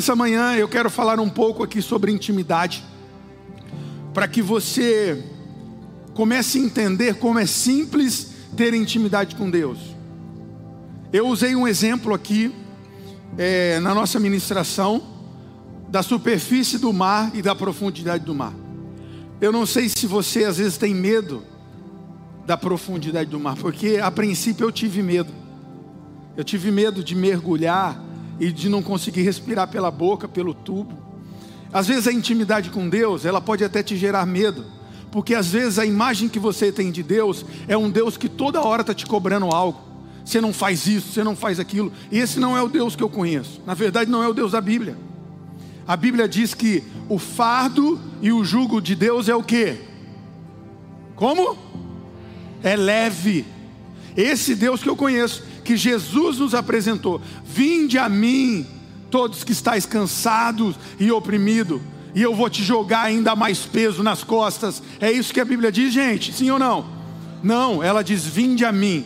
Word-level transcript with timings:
Nessa 0.00 0.16
manhã 0.16 0.54
eu 0.54 0.66
quero 0.66 0.88
falar 0.88 1.20
um 1.20 1.28
pouco 1.28 1.62
aqui 1.62 1.82
sobre 1.82 2.10
intimidade, 2.10 2.82
para 4.14 4.26
que 4.26 4.40
você 4.40 5.22
comece 6.14 6.56
a 6.56 6.62
entender 6.62 7.16
como 7.16 7.38
é 7.38 7.44
simples 7.44 8.32
ter 8.56 8.72
intimidade 8.72 9.36
com 9.36 9.50
Deus. 9.50 9.78
Eu 11.12 11.28
usei 11.28 11.54
um 11.54 11.68
exemplo 11.68 12.14
aqui 12.14 12.50
é, 13.36 13.78
na 13.80 13.94
nossa 13.94 14.18
ministração 14.18 15.02
da 15.86 16.02
superfície 16.02 16.78
do 16.78 16.94
mar 16.94 17.30
e 17.34 17.42
da 17.42 17.54
profundidade 17.54 18.24
do 18.24 18.34
mar. 18.34 18.54
Eu 19.38 19.52
não 19.52 19.66
sei 19.66 19.86
se 19.90 20.06
você 20.06 20.44
às 20.44 20.56
vezes 20.56 20.78
tem 20.78 20.94
medo 20.94 21.44
da 22.46 22.56
profundidade 22.56 23.28
do 23.28 23.38
mar, 23.38 23.54
porque 23.56 24.00
a 24.02 24.10
princípio 24.10 24.64
eu 24.64 24.72
tive 24.72 25.02
medo. 25.02 25.30
Eu 26.38 26.42
tive 26.42 26.70
medo 26.70 27.04
de 27.04 27.14
mergulhar 27.14 28.02
e 28.40 28.50
de 28.50 28.70
não 28.70 28.82
conseguir 28.82 29.22
respirar 29.22 29.68
pela 29.68 29.90
boca, 29.90 30.26
pelo 30.26 30.54
tubo. 30.54 30.98
Às 31.72 31.86
vezes 31.86 32.08
a 32.08 32.12
intimidade 32.12 32.70
com 32.70 32.88
Deus, 32.88 33.24
ela 33.24 33.40
pode 33.40 33.62
até 33.62 33.82
te 33.82 33.96
gerar 33.96 34.24
medo, 34.26 34.64
porque 35.12 35.34
às 35.34 35.48
vezes 35.48 35.78
a 35.78 35.84
imagem 35.84 36.28
que 36.28 36.38
você 36.38 36.72
tem 36.72 36.90
de 36.90 37.02
Deus 37.02 37.44
é 37.68 37.76
um 37.76 37.90
Deus 37.90 38.16
que 38.16 38.28
toda 38.28 38.62
hora 38.62 38.80
está 38.80 38.94
te 38.94 39.06
cobrando 39.06 39.46
algo. 39.54 39.90
Você 40.24 40.40
não 40.40 40.52
faz 40.52 40.86
isso, 40.86 41.12
você 41.12 41.22
não 41.22 41.36
faz 41.36 41.60
aquilo. 41.60 41.92
E 42.10 42.18
esse 42.18 42.40
não 42.40 42.56
é 42.56 42.62
o 42.62 42.68
Deus 42.68 42.96
que 42.96 43.02
eu 43.02 43.08
conheço. 43.08 43.60
Na 43.66 43.74
verdade, 43.74 44.10
não 44.10 44.22
é 44.22 44.28
o 44.28 44.34
Deus 44.34 44.52
da 44.52 44.60
Bíblia. 44.60 44.96
A 45.86 45.96
Bíblia 45.96 46.28
diz 46.28 46.54
que 46.54 46.84
o 47.08 47.18
fardo 47.18 48.00
e 48.22 48.30
o 48.30 48.44
jugo 48.44 48.80
de 48.80 48.94
Deus 48.94 49.28
é 49.28 49.34
o 49.34 49.42
que? 49.42 49.76
Como? 51.16 51.58
É 52.62 52.76
leve. 52.76 53.44
Esse 54.16 54.54
Deus 54.54 54.82
que 54.82 54.88
eu 54.88 54.96
conheço 54.96 55.42
que 55.60 55.76
Jesus 55.76 56.38
nos 56.38 56.54
apresentou. 56.54 57.20
Vinde 57.44 57.98
a 57.98 58.08
mim, 58.08 58.66
todos 59.10 59.44
que 59.44 59.52
estáis 59.52 59.86
cansados 59.86 60.76
e 60.98 61.10
oprimidos, 61.10 61.80
e 62.14 62.22
eu 62.22 62.34
vou 62.34 62.50
te 62.50 62.62
jogar 62.62 63.02
ainda 63.02 63.36
mais 63.36 63.60
peso 63.60 64.02
nas 64.02 64.24
costas. 64.24 64.82
É 65.00 65.10
isso 65.10 65.32
que 65.32 65.40
a 65.40 65.44
Bíblia 65.44 65.70
diz, 65.70 65.92
gente? 65.92 66.32
Sim 66.32 66.50
ou 66.50 66.58
não? 66.58 66.86
Não, 67.42 67.82
ela 67.82 68.02
diz: 68.02 68.24
Vinde 68.24 68.64
a 68.64 68.72
mim, 68.72 69.04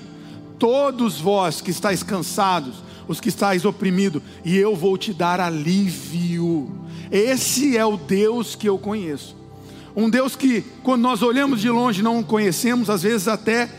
todos 0.59 1.21
vós 1.21 1.61
que 1.61 1.71
estáis 1.71 2.03
cansados, 2.03 2.77
os 3.07 3.21
que 3.21 3.29
estáis 3.29 3.65
oprimidos, 3.65 4.23
e 4.45 4.57
eu 4.57 4.75
vou 4.75 4.97
te 4.97 5.13
dar 5.13 5.41
alívio. 5.41 6.73
Esse 7.11 7.77
é 7.77 7.85
o 7.85 7.97
Deus 7.97 8.55
que 8.55 8.69
eu 8.69 8.79
conheço. 8.79 9.37
Um 9.97 10.11
Deus 10.11 10.35
que, 10.35 10.63
quando 10.83 11.03
nós 11.03 11.23
olhamos 11.23 11.61
de 11.61 11.71
longe, 11.71 12.03
não 12.03 12.23
conhecemos, 12.23 12.91
às 12.91 13.03
vezes 13.03 13.29
até 13.29 13.71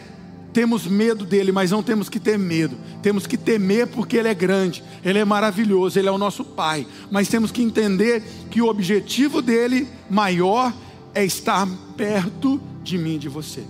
temos 0.56 0.88
medo 0.88 1.26
dele, 1.26 1.52
mas 1.52 1.72
não 1.72 1.84
temos 1.84 2.08
que 2.08 2.18
ter 2.18 2.40
medo. 2.40 2.78
Temos 3.02 3.28
que 3.28 3.36
temer 3.36 3.88
porque 3.88 4.16
ele 4.16 4.30
é 4.30 4.34
grande, 4.34 4.82
ele 5.04 5.20
é 5.20 5.26
maravilhoso, 5.26 6.00
ele 6.00 6.08
é 6.08 6.12
o 6.12 6.18
nosso 6.18 6.46
Pai. 6.46 6.88
Mas 7.12 7.28
temos 7.28 7.52
que 7.52 7.62
entender 7.62 8.24
que 8.50 8.62
o 8.62 8.70
objetivo 8.70 9.42
dele 9.42 9.86
maior 10.10 10.74
é 11.14 11.26
estar 11.26 11.68
perto 11.98 12.58
de 12.82 12.98
mim, 12.98 13.18
de 13.18 13.28
você. 13.28 13.66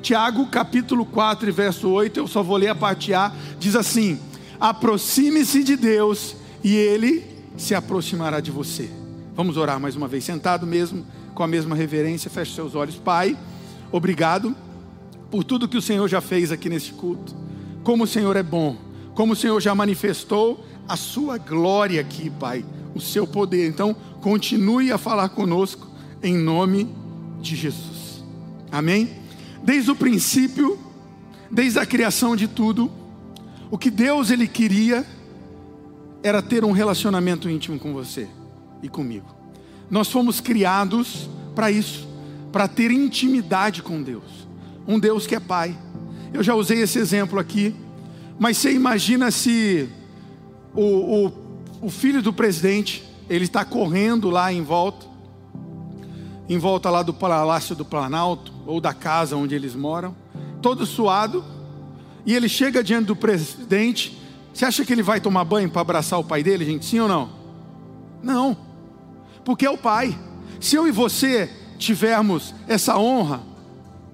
Tiago 0.00 0.46
capítulo 0.46 1.04
4, 1.04 1.52
verso 1.52 1.90
8, 1.90 2.16
eu 2.16 2.26
só 2.26 2.42
vou 2.42 2.56
ler 2.56 2.68
a 2.68 2.74
parte 2.74 3.12
A, 3.12 3.30
diz 3.58 3.76
assim: 3.76 4.18
aproxime-se 4.58 5.62
de 5.62 5.76
Deus 5.76 6.34
e 6.64 6.74
ele 6.74 7.22
se 7.58 7.74
aproximará 7.74 8.40
de 8.40 8.50
você. 8.50 8.88
Vamos 9.36 9.58
orar 9.58 9.78
mais 9.78 9.94
uma 9.94 10.08
vez, 10.08 10.24
sentado 10.24 10.66
mesmo, 10.66 11.04
com 11.34 11.42
a 11.42 11.46
mesma 11.46 11.76
reverência, 11.76 12.30
feche 12.30 12.54
seus 12.54 12.74
olhos, 12.74 12.94
Pai. 12.94 13.36
Obrigado 13.92 14.56
por 15.30 15.44
tudo 15.44 15.68
que 15.68 15.76
o 15.76 15.82
Senhor 15.82 16.08
já 16.08 16.20
fez 16.20 16.50
aqui 16.50 16.68
neste 16.68 16.92
culto. 16.92 17.34
Como 17.84 18.04
o 18.04 18.06
Senhor 18.06 18.36
é 18.36 18.42
bom, 18.42 18.76
como 19.14 19.32
o 19.32 19.36
Senhor 19.36 19.60
já 19.60 19.74
manifestou 19.74 20.64
a 20.88 20.96
sua 20.96 21.38
glória 21.38 22.00
aqui, 22.00 22.28
Pai, 22.28 22.64
o 22.94 23.00
seu 23.00 23.26
poder. 23.26 23.68
Então, 23.68 23.94
continue 24.20 24.90
a 24.90 24.98
falar 24.98 25.28
conosco 25.30 25.88
em 26.22 26.36
nome 26.36 26.88
de 27.40 27.54
Jesus. 27.54 28.24
Amém? 28.72 29.08
Desde 29.62 29.90
o 29.90 29.96
princípio, 29.96 30.78
desde 31.50 31.78
a 31.78 31.86
criação 31.86 32.34
de 32.34 32.48
tudo, 32.48 32.90
o 33.70 33.78
que 33.78 33.90
Deus 33.90 34.30
ele 34.30 34.48
queria 34.48 35.06
era 36.22 36.42
ter 36.42 36.64
um 36.64 36.72
relacionamento 36.72 37.48
íntimo 37.48 37.78
com 37.78 37.92
você 37.92 38.28
e 38.82 38.88
comigo. 38.88 39.26
Nós 39.88 40.08
fomos 40.08 40.40
criados 40.40 41.28
para 41.54 41.70
isso, 41.70 42.06
para 42.52 42.68
ter 42.68 42.90
intimidade 42.90 43.82
com 43.82 44.02
Deus 44.02 44.49
um 44.90 44.98
Deus 44.98 45.24
que 45.24 45.36
é 45.36 45.40
Pai. 45.40 45.78
Eu 46.32 46.42
já 46.42 46.54
usei 46.54 46.82
esse 46.82 46.98
exemplo 46.98 47.38
aqui, 47.38 47.74
mas 48.38 48.56
você 48.56 48.72
imagina 48.72 49.30
se 49.30 49.88
o, 50.74 51.26
o, 51.26 51.32
o 51.82 51.90
filho 51.90 52.20
do 52.20 52.32
presidente, 52.32 53.04
ele 53.28 53.44
está 53.44 53.64
correndo 53.64 54.28
lá 54.30 54.52
em 54.52 54.62
volta, 54.62 55.06
em 56.48 56.58
volta 56.58 56.90
lá 56.90 57.04
do 57.04 57.14
Palácio 57.14 57.76
do 57.76 57.84
Planalto, 57.84 58.52
ou 58.66 58.80
da 58.80 58.92
casa 58.92 59.36
onde 59.36 59.54
eles 59.54 59.76
moram, 59.76 60.16
todo 60.60 60.84
suado, 60.84 61.44
e 62.26 62.34
ele 62.34 62.48
chega 62.48 62.82
diante 62.82 63.06
do 63.06 63.14
presidente. 63.16 64.20
Você 64.52 64.64
acha 64.64 64.84
que 64.84 64.92
ele 64.92 65.04
vai 65.04 65.20
tomar 65.20 65.44
banho 65.44 65.70
para 65.70 65.82
abraçar 65.82 66.18
o 66.18 66.24
pai 66.24 66.42
dele, 66.42 66.64
gente? 66.64 66.84
Sim 66.84 66.98
ou 66.98 67.08
não? 67.08 67.30
Não, 68.20 68.56
porque 69.44 69.64
é 69.64 69.70
o 69.70 69.78
pai. 69.78 70.18
Se 70.58 70.74
eu 70.74 70.88
e 70.88 70.90
você 70.90 71.48
tivermos 71.78 72.52
essa 72.66 72.98
honra, 72.98 73.49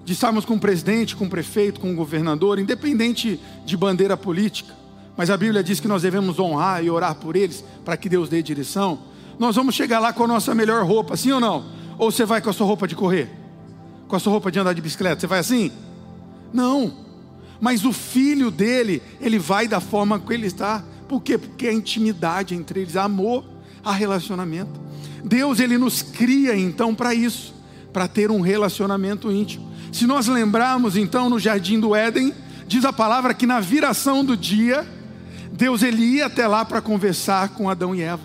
de 0.07 0.13
estarmos 0.13 0.45
com 0.45 0.53
o 0.53 0.59
presidente, 0.59 1.17
com 1.17 1.25
o 1.25 1.29
prefeito, 1.29 1.81
com 1.81 1.91
o 1.91 1.93
governador, 1.93 2.59
independente 2.59 3.37
de 3.65 3.75
bandeira 3.75 4.15
política, 4.15 4.73
mas 5.17 5.29
a 5.29 5.35
Bíblia 5.35 5.61
diz 5.61 5.81
que 5.81 5.87
nós 5.87 6.01
devemos 6.01 6.39
honrar 6.39 6.81
e 6.81 6.89
orar 6.89 7.15
por 7.15 7.35
eles 7.35 7.61
para 7.83 7.97
que 7.97 8.07
Deus 8.07 8.29
dê 8.29 8.41
direção. 8.41 8.99
Nós 9.37 9.57
vamos 9.57 9.75
chegar 9.75 9.99
lá 9.99 10.13
com 10.13 10.23
a 10.23 10.27
nossa 10.27 10.55
melhor 10.55 10.85
roupa, 10.85 11.17
sim 11.17 11.33
ou 11.33 11.41
não? 11.41 11.65
Ou 11.97 12.09
você 12.09 12.23
vai 12.23 12.39
com 12.39 12.49
a 12.49 12.53
sua 12.53 12.65
roupa 12.65 12.87
de 12.87 12.95
correr? 12.95 13.29
Com 14.07 14.15
a 14.15 14.19
sua 14.19 14.31
roupa 14.31 14.49
de 14.49 14.57
andar 14.57 14.71
de 14.71 14.81
bicicleta? 14.81 15.19
Você 15.19 15.27
vai 15.27 15.39
assim? 15.39 15.73
Não. 16.53 16.93
Mas 17.59 17.83
o 17.83 17.91
filho 17.91 18.49
dele, 18.49 19.03
ele 19.19 19.37
vai 19.37 19.67
da 19.67 19.81
forma 19.81 20.17
que 20.17 20.31
ele 20.31 20.47
está. 20.47 20.85
Por 21.09 21.21
quê? 21.21 21.37
Porque 21.37 21.67
a 21.67 21.73
intimidade 21.73 22.55
entre 22.55 22.79
eles, 22.79 22.95
amor, 22.95 23.43
a 23.83 23.91
relacionamento. 23.91 24.79
Deus, 25.21 25.59
ele 25.59 25.77
nos 25.77 26.01
cria 26.01 26.55
então 26.55 26.95
para 26.95 27.13
isso, 27.13 27.53
para 27.91 28.07
ter 28.07 28.31
um 28.31 28.39
relacionamento 28.39 29.29
íntimo. 29.29 29.67
Se 29.91 30.05
nós 30.05 30.27
lembrarmos 30.27 30.95
então 30.95 31.29
no 31.29 31.39
jardim 31.39 31.79
do 31.79 31.95
Éden, 31.95 32.33
diz 32.67 32.85
a 32.85 32.93
palavra 32.93 33.33
que 33.33 33.45
na 33.45 33.59
viração 33.59 34.23
do 34.23 34.35
dia, 34.35 34.85
Deus 35.51 35.81
ele 35.81 36.03
ia 36.03 36.25
até 36.25 36.47
lá 36.47 36.65
para 36.65 36.81
conversar 36.81 37.49
com 37.49 37.69
Adão 37.69 37.95
e 37.95 38.01
Eva. 38.01 38.23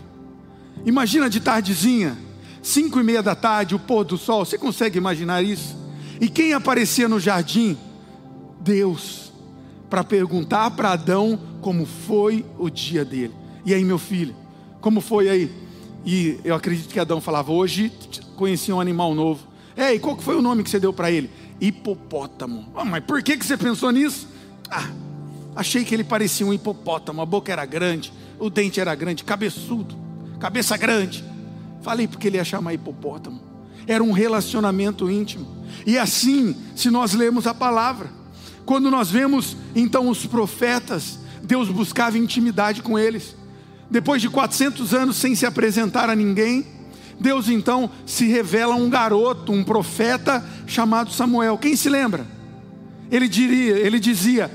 Imagina 0.84 1.30
de 1.30 1.40
tardezinha, 1.40 2.18
cinco 2.62 2.98
e 2.98 3.02
meia 3.02 3.22
da 3.22 3.34
tarde, 3.34 3.74
o 3.74 3.78
pôr 3.78 4.04
do 4.04 4.18
sol. 4.18 4.44
Você 4.44 4.58
consegue 4.58 4.98
imaginar 4.98 5.42
isso? 5.42 5.76
E 6.20 6.28
quem 6.28 6.52
aparecia 6.52 7.08
no 7.08 7.20
jardim? 7.20 7.76
Deus, 8.60 9.32
para 9.88 10.04
perguntar 10.04 10.70
para 10.72 10.92
Adão 10.92 11.38
como 11.60 11.86
foi 11.86 12.44
o 12.58 12.68
dia 12.68 13.04
dele. 13.04 13.34
E 13.64 13.72
aí, 13.72 13.84
meu 13.84 13.98
filho, 13.98 14.34
como 14.80 15.00
foi 15.00 15.28
aí? 15.28 15.50
E 16.04 16.38
eu 16.44 16.54
acredito 16.54 16.92
que 16.92 17.00
Adão 17.00 17.20
falava: 17.20 17.52
hoje 17.52 17.92
conheci 18.36 18.72
um 18.72 18.80
animal 18.80 19.14
novo. 19.14 19.46
Ei, 19.76 19.98
qual 19.98 20.18
foi 20.18 20.36
o 20.36 20.42
nome 20.42 20.62
que 20.62 20.70
você 20.70 20.78
deu 20.78 20.92
para 20.92 21.10
ele? 21.10 21.30
Hipopótamo. 21.62 22.66
Oh, 22.74 22.84
mas 22.84 23.04
por 23.04 23.22
que, 23.22 23.36
que 23.36 23.46
você 23.46 23.56
pensou 23.56 23.92
nisso? 23.92 24.28
Ah, 24.68 24.90
achei 25.54 25.84
que 25.84 25.94
ele 25.94 26.02
parecia 26.02 26.44
um 26.44 26.52
hipopótamo, 26.52 27.22
a 27.22 27.26
boca 27.26 27.52
era 27.52 27.64
grande, 27.64 28.12
o 28.38 28.50
dente 28.50 28.80
era 28.80 28.92
grande, 28.96 29.22
cabeçudo, 29.22 29.96
cabeça 30.40 30.76
grande. 30.76 31.24
Falei 31.80 32.08
porque 32.08 32.26
ele 32.26 32.36
ia 32.36 32.44
chamar 32.44 32.74
hipopótamo. 32.74 33.40
Era 33.86 34.02
um 34.02 34.10
relacionamento 34.10 35.08
íntimo. 35.08 35.46
E 35.86 35.96
assim, 35.96 36.56
se 36.74 36.90
nós 36.90 37.12
lemos 37.12 37.46
a 37.46 37.54
palavra, 37.54 38.10
quando 38.66 38.90
nós 38.90 39.10
vemos 39.10 39.56
então 39.74 40.08
os 40.08 40.26
profetas, 40.26 41.18
Deus 41.42 41.68
buscava 41.68 42.18
intimidade 42.18 42.82
com 42.82 42.98
eles. 42.98 43.36
Depois 43.88 44.20
de 44.20 44.28
400 44.28 44.94
anos 44.94 45.16
sem 45.16 45.34
se 45.34 45.46
apresentar 45.46 46.10
a 46.10 46.16
ninguém, 46.16 46.66
Deus 47.20 47.48
então 47.48 47.90
se 48.06 48.26
revela 48.26 48.74
um 48.74 48.90
garoto, 48.90 49.52
um 49.52 49.62
profeta 49.62 50.44
chamado 50.66 51.12
Samuel. 51.12 51.58
Quem 51.58 51.76
se 51.76 51.88
lembra? 51.88 52.26
Ele 53.10 53.28
diria, 53.28 53.76
ele 53.76 54.00
dizia: 54.00 54.50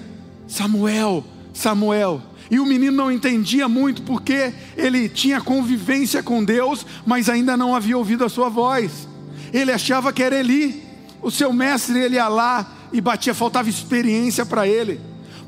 Samuel, 0.48 1.24
Samuel. 1.54 2.22
E 2.50 2.60
o 2.60 2.66
menino 2.66 2.96
não 2.96 3.12
entendia 3.12 3.68
muito 3.68 4.02
porque 4.04 4.54
ele 4.78 5.10
tinha 5.10 5.42
convivência 5.42 6.24
com 6.24 6.44
Deus, 6.44 6.86
mas 7.06 7.30
ainda 7.30 7.58
não 7.58 7.76
havia 7.76 7.98
ouvido 7.98 8.24
a 8.24 8.30
sua 8.30 8.48
voz. 8.48 9.08
Ele 9.54 9.72
achava 9.72 10.14
que 10.14 10.24
era 10.24 10.40
Eli, 10.40 10.82
o 11.22 11.30
seu 11.30 11.52
mestre, 11.52 12.00
ele 12.00 12.16
ia 12.16 12.28
lá 12.30 12.74
e 12.94 13.02
batia, 13.02 13.34
faltava 13.34 13.70
experiência 13.70 14.46
para 14.46 14.66
ele. 14.66 15.00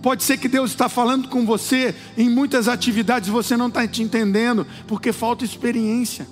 Pode 0.01 0.23
ser 0.23 0.37
que 0.37 0.47
Deus 0.47 0.71
está 0.71 0.89
falando 0.89 1.29
com 1.29 1.45
você 1.45 1.95
em 2.17 2.29
muitas 2.29 2.67
atividades, 2.67 3.29
você 3.29 3.55
não 3.55 3.67
está 3.67 3.87
te 3.87 4.01
entendendo, 4.03 4.67
porque 4.85 5.11
falta 5.13 5.45
experiência 5.45 6.27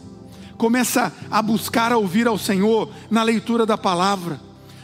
começa 0.57 1.13
a 1.29 1.41
buscar 1.41 1.91
a 1.91 1.97
ouvir 1.97 2.27
ao 2.27 2.37
Senhor 2.37 2.89
na 3.09 3.23
leitura 3.23 3.65
da 3.65 3.77
palavra, 3.77 4.39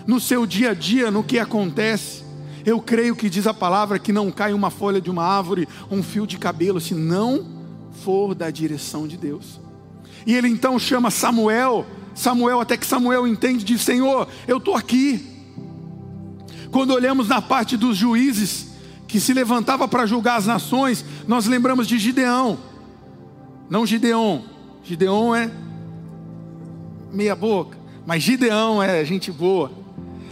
no 0.06 0.20
seu 0.20 0.46
dia 0.46 0.72
a 0.72 0.74
dia, 0.74 1.10
no 1.10 1.24
que 1.24 1.40
acontece. 1.40 2.24
Eu 2.66 2.80
creio 2.80 3.16
que 3.16 3.30
diz 3.30 3.48
a 3.48 3.54
palavra 3.54 4.00
que 4.00 4.14
não 4.14 4.32
cai 4.32 4.54
uma 4.54 4.70
folha 4.70 5.02
de 5.02 5.10
uma 5.10 5.24
árvore, 5.24 5.68
um 5.92 6.02
fio 6.02 6.26
de 6.26 6.38
cabelo, 6.38 6.80
se 6.80 6.94
não 6.94 7.46
for 8.04 8.34
da 8.34 8.50
direção 8.50 9.08
de 9.08 9.18
Deus. 9.18 9.60
E 10.26 10.34
ele 10.34 10.48
então 10.48 10.80
chama 10.80 11.12
Samuel, 11.12 11.86
Samuel, 12.16 12.62
até 12.62 12.78
que 12.78 12.86
Samuel 12.86 13.28
entende, 13.28 13.66
diz: 13.66 13.82
Senhor, 13.82 14.28
eu 14.48 14.58
estou 14.58 14.76
aqui. 14.76 15.30
Quando 16.72 16.92
olhamos 16.92 17.28
na 17.28 17.42
parte 17.42 17.76
dos 17.76 17.98
juízes, 17.98 18.68
que 19.08 19.20
se 19.20 19.34
levantava 19.34 19.88
para 19.88 20.06
julgar 20.06 20.38
as 20.38 20.48
nações, 20.48 21.06
nós 21.28 21.46
lembramos 21.46 21.88
de 21.88 22.00
Gideão, 22.00 22.58
não 23.70 23.86
Gideon, 23.86 24.42
Gideon 24.84 25.34
é 25.34 25.50
meia 27.12 27.36
boca, 27.36 27.78
mas 28.06 28.22
Gideão 28.22 28.84
é 28.84 29.04
gente 29.06 29.32
boa. 29.32 29.72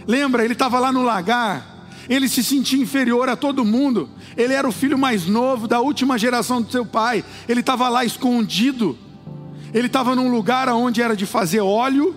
Lembra, 0.06 0.44
ele 0.44 0.52
estava 0.52 0.78
lá 0.78 0.92
no 0.92 1.02
lagar, 1.02 1.86
ele 2.08 2.28
se 2.28 2.44
sentia 2.44 2.80
inferior 2.80 3.28
a 3.28 3.36
todo 3.36 3.64
mundo, 3.64 4.10
ele 4.36 4.52
era 4.52 4.68
o 4.68 4.72
filho 4.72 4.98
mais 4.98 5.26
novo 5.26 5.66
da 5.66 5.80
última 5.80 6.18
geração 6.18 6.60
do 6.60 6.70
seu 6.70 6.84
pai, 6.84 7.24
ele 7.48 7.60
estava 7.60 7.88
lá 7.88 8.04
escondido, 8.04 8.98
ele 9.72 9.86
estava 9.86 10.14
num 10.14 10.30
lugar 10.30 10.68
onde 10.68 11.00
era 11.00 11.16
de 11.16 11.24
fazer 11.24 11.60
óleo, 11.60 12.14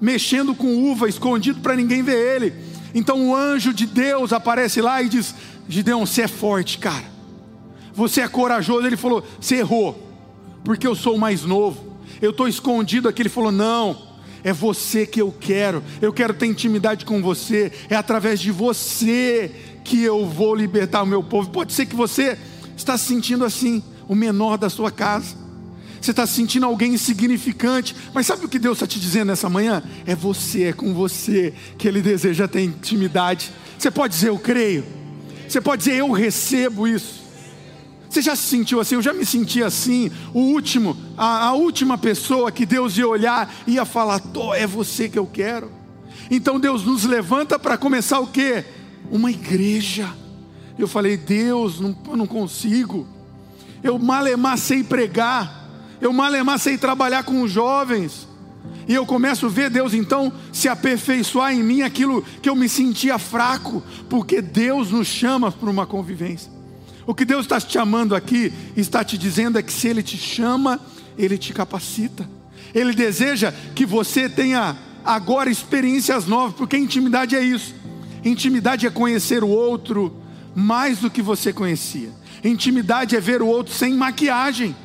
mexendo 0.00 0.54
com 0.54 0.90
uva, 0.90 1.08
escondido 1.08 1.60
para 1.60 1.74
ninguém 1.74 2.02
ver 2.02 2.36
ele. 2.36 2.54
Então 2.94 3.28
o 3.28 3.34
anjo 3.34 3.72
de 3.72 3.86
Deus 3.86 4.32
aparece 4.32 4.80
lá 4.80 5.02
e 5.02 5.08
diz: 5.08 5.34
Gideão, 5.68 6.06
você 6.06 6.22
é 6.22 6.28
forte, 6.28 6.78
cara. 6.78 7.10
Você 7.92 8.20
é 8.20 8.28
corajoso. 8.28 8.86
Ele 8.86 8.96
falou: 8.96 9.24
Você 9.40 9.56
errou, 9.56 10.09
porque 10.64 10.86
eu 10.86 10.94
sou 10.94 11.16
o 11.16 11.18
mais 11.18 11.44
novo. 11.44 11.90
Eu 12.20 12.30
estou 12.30 12.48
escondido 12.48 13.08
aqui. 13.08 13.22
Ele 13.22 13.28
falou: 13.28 13.52
Não, 13.52 13.96
é 14.42 14.52
você 14.52 15.06
que 15.06 15.20
eu 15.20 15.34
quero. 15.38 15.82
Eu 16.00 16.12
quero 16.12 16.34
ter 16.34 16.46
intimidade 16.46 17.04
com 17.04 17.22
você. 17.22 17.72
É 17.88 17.96
através 17.96 18.40
de 18.40 18.50
você 18.50 19.50
que 19.84 20.02
eu 20.02 20.26
vou 20.26 20.54
libertar 20.54 21.02
o 21.02 21.06
meu 21.06 21.22
povo. 21.22 21.50
Pode 21.50 21.72
ser 21.72 21.86
que 21.86 21.96
você 21.96 22.38
está 22.76 22.96
se 22.96 23.06
sentindo 23.06 23.44
assim, 23.44 23.82
o 24.08 24.14
menor 24.14 24.56
da 24.56 24.70
sua 24.70 24.90
casa. 24.90 25.36
Você 26.00 26.12
está 26.12 26.26
se 26.26 26.32
sentindo 26.32 26.64
alguém 26.64 26.94
insignificante, 26.94 27.94
mas 28.14 28.26
sabe 28.26 28.46
o 28.46 28.48
que 28.48 28.58
Deus 28.58 28.78
está 28.78 28.86
te 28.86 28.98
dizendo 28.98 29.28
nessa 29.28 29.50
manhã? 29.50 29.82
É 30.06 30.14
você, 30.14 30.64
é 30.64 30.72
com 30.72 30.94
você 30.94 31.52
que 31.76 31.86
Ele 31.86 32.00
deseja 32.00 32.48
ter 32.48 32.62
intimidade. 32.62 33.52
Você 33.78 33.90
pode 33.90 34.14
dizer, 34.14 34.30
eu 34.30 34.38
creio. 34.38 34.84
Você 35.46 35.60
pode 35.60 35.84
dizer, 35.84 35.96
eu 35.96 36.10
recebo 36.10 36.88
isso. 36.88 37.20
Você 38.10 38.20
já 38.20 38.34
se 38.34 38.42
sentiu 38.42 38.80
assim? 38.80 38.96
Eu 38.96 39.02
já 39.02 39.12
me 39.12 39.24
senti 39.24 39.62
assim. 39.62 40.10
O 40.34 40.40
último, 40.40 40.96
a, 41.16 41.46
a 41.46 41.52
última 41.52 41.96
pessoa 41.96 42.50
que 42.50 42.66
Deus 42.66 42.98
ia 42.98 43.06
olhar 43.06 43.54
ia 43.68 43.84
falar: 43.84 44.18
Tô, 44.18 44.52
é 44.52 44.66
você 44.66 45.08
que 45.08 45.18
eu 45.18 45.26
quero. 45.26 45.70
Então 46.28 46.58
Deus 46.58 46.84
nos 46.84 47.04
levanta 47.04 47.56
para 47.56 47.78
começar 47.78 48.18
o 48.18 48.26
quê? 48.26 48.64
Uma 49.12 49.30
igreja. 49.30 50.12
Eu 50.76 50.88
falei: 50.88 51.16
Deus, 51.16 51.78
não, 51.78 51.96
eu 52.08 52.16
não 52.16 52.26
consigo. 52.26 53.06
Eu 53.80 53.96
malemar 53.96 54.58
sei 54.58 54.82
pregar. 54.82 55.70
Eu 56.00 56.12
malemar 56.12 56.58
sei 56.58 56.76
trabalhar 56.76 57.22
com 57.22 57.42
os 57.42 57.52
jovens. 57.52 58.26
E 58.88 58.94
eu 58.94 59.06
começo 59.06 59.46
a 59.46 59.48
ver 59.48 59.70
Deus 59.70 59.94
então 59.94 60.32
se 60.52 60.68
aperfeiçoar 60.68 61.54
em 61.54 61.62
mim 61.62 61.82
aquilo 61.82 62.22
que 62.42 62.48
eu 62.50 62.56
me 62.56 62.68
sentia 62.68 63.18
fraco, 63.18 63.84
porque 64.08 64.42
Deus 64.42 64.90
nos 64.90 65.06
chama 65.06 65.52
para 65.52 65.70
uma 65.70 65.86
convivência. 65.86 66.59
O 67.10 67.14
que 67.14 67.24
Deus 67.24 67.44
está 67.44 67.60
te 67.60 67.72
chamando 67.72 68.14
aqui, 68.14 68.52
está 68.76 69.02
te 69.02 69.18
dizendo 69.18 69.58
é 69.58 69.62
que 69.64 69.72
se 69.72 69.88
Ele 69.88 70.00
te 70.00 70.16
chama, 70.16 70.78
Ele 71.18 71.36
te 71.36 71.52
capacita. 71.52 72.30
Ele 72.72 72.94
deseja 72.94 73.52
que 73.74 73.84
você 73.84 74.28
tenha 74.28 74.78
agora 75.04 75.50
experiências 75.50 76.26
novas, 76.28 76.54
porque 76.54 76.76
intimidade 76.76 77.34
é 77.34 77.42
isso. 77.42 77.74
Intimidade 78.24 78.86
é 78.86 78.90
conhecer 78.90 79.42
o 79.42 79.48
outro 79.48 80.22
mais 80.54 81.00
do 81.00 81.10
que 81.10 81.20
você 81.20 81.52
conhecia. 81.52 82.10
Intimidade 82.44 83.16
é 83.16 83.20
ver 83.20 83.42
o 83.42 83.48
outro 83.48 83.74
sem 83.74 83.92
maquiagem. 83.92 84.76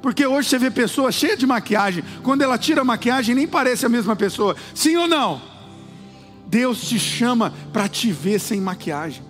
Porque 0.00 0.26
hoje 0.26 0.48
você 0.48 0.58
vê 0.58 0.70
pessoa 0.70 1.12
cheia 1.12 1.36
de 1.36 1.46
maquiagem, 1.46 2.02
quando 2.22 2.40
ela 2.40 2.56
tira 2.56 2.80
a 2.80 2.84
maquiagem 2.84 3.34
nem 3.34 3.46
parece 3.46 3.84
a 3.84 3.90
mesma 3.90 4.16
pessoa. 4.16 4.56
Sim 4.74 4.96
ou 4.96 5.06
não? 5.06 5.42
Deus 6.46 6.88
te 6.88 6.98
chama 6.98 7.52
para 7.74 7.86
te 7.86 8.10
ver 8.10 8.38
sem 8.38 8.58
maquiagem. 8.58 9.27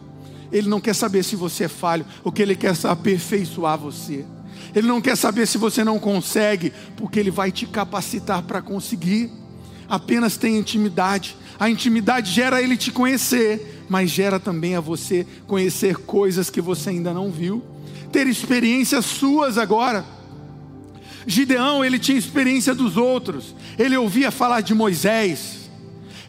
Ele 0.50 0.68
não 0.68 0.80
quer 0.80 0.94
saber 0.94 1.22
se 1.22 1.36
você 1.36 1.64
é 1.64 1.68
falho, 1.68 2.06
o 2.24 2.32
que 2.32 2.42
ele 2.42 2.56
quer 2.56 2.72
é 2.72 2.88
aperfeiçoar 2.88 3.78
você. 3.78 4.24
Ele 4.74 4.86
não 4.86 5.00
quer 5.00 5.16
saber 5.16 5.46
se 5.46 5.58
você 5.58 5.84
não 5.84 5.98
consegue, 5.98 6.72
porque 6.96 7.18
ele 7.18 7.30
vai 7.30 7.50
te 7.50 7.66
capacitar 7.66 8.42
para 8.42 8.62
conseguir. 8.62 9.30
Apenas 9.88 10.36
tenha 10.36 10.58
intimidade. 10.58 11.36
A 11.58 11.68
intimidade 11.70 12.30
gera 12.30 12.62
ele 12.62 12.76
te 12.76 12.90
conhecer, 12.90 13.84
mas 13.88 14.10
gera 14.10 14.38
também 14.38 14.76
a 14.76 14.80
você 14.80 15.26
conhecer 15.46 15.96
coisas 15.96 16.50
que 16.50 16.60
você 16.60 16.90
ainda 16.90 17.12
não 17.12 17.30
viu, 17.30 17.62
ter 18.12 18.26
experiências 18.26 19.04
suas 19.04 19.58
agora. 19.58 20.04
Gideão, 21.26 21.84
ele 21.84 21.98
tinha 21.98 22.18
experiência 22.18 22.74
dos 22.74 22.96
outros. 22.96 23.54
Ele 23.78 23.96
ouvia 23.96 24.30
falar 24.30 24.60
de 24.60 24.74
Moisés, 24.74 25.57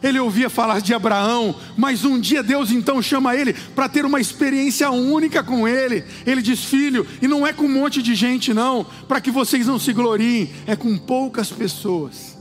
ele 0.02 0.18
ouvia 0.18 0.48
falar 0.48 0.80
de 0.80 0.94
Abraão, 0.94 1.54
mas 1.76 2.04
um 2.04 2.18
dia 2.18 2.42
Deus 2.42 2.70
então 2.70 3.02
chama 3.02 3.36
ele 3.36 3.52
para 3.74 3.88
ter 3.88 4.04
uma 4.04 4.20
experiência 4.20 4.90
única 4.90 5.42
com 5.42 5.68
ele. 5.68 6.04
Ele 6.26 6.40
diz: 6.40 6.64
Filho, 6.64 7.06
e 7.20 7.28
não 7.28 7.46
é 7.46 7.52
com 7.52 7.64
um 7.64 7.72
monte 7.72 8.02
de 8.02 8.14
gente, 8.14 8.54
não, 8.54 8.86
para 9.06 9.20
que 9.20 9.30
vocês 9.30 9.66
não 9.66 9.78
se 9.78 9.92
gloriem, 9.92 10.50
é 10.66 10.74
com 10.74 10.96
poucas 10.96 11.50
pessoas. 11.50 12.38